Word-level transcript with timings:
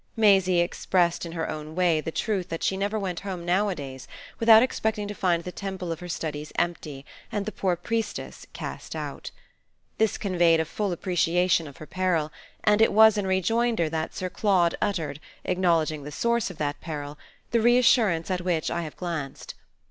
Maisie 0.17 0.61
expressed 0.61 1.27
in 1.27 1.33
her 1.33 1.47
own 1.47 1.75
way 1.75 2.01
the 2.01 2.09
truth 2.11 2.49
that 2.49 2.63
she 2.63 2.75
never 2.75 2.97
went 2.97 3.19
home 3.19 3.45
nowadays 3.45 4.07
without 4.39 4.63
expecting 4.63 5.07
to 5.07 5.13
find 5.13 5.43
the 5.43 5.51
temple 5.51 5.91
of 5.91 5.99
her 5.99 6.09
studies 6.09 6.51
empty 6.55 7.05
and 7.31 7.45
the 7.45 7.51
poor 7.51 7.75
priestess 7.75 8.47
cast 8.51 8.95
out. 8.95 9.29
This 9.99 10.17
conveyed 10.17 10.59
a 10.59 10.65
full 10.65 10.91
appreciation 10.91 11.67
of 11.67 11.77
her 11.77 11.85
peril, 11.85 12.31
and 12.63 12.81
it 12.81 12.93
was 12.93 13.15
in 13.15 13.27
rejoinder 13.27 13.89
that 13.89 14.15
Sir 14.15 14.31
Claude 14.31 14.73
uttered, 14.81 15.19
acknowledging 15.45 16.03
the 16.03 16.11
source 16.11 16.49
of 16.49 16.57
that 16.57 16.81
peril, 16.81 17.19
the 17.51 17.61
reassurance 17.61 18.31
at 18.31 18.41
which 18.41 18.71
I 18.71 18.81
have 18.81 18.97
glanced. 18.97 19.53